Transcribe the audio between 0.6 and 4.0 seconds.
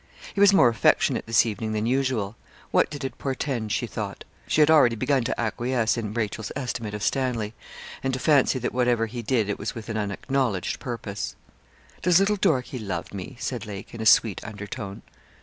affectionate this evening than usual. What did it portend? she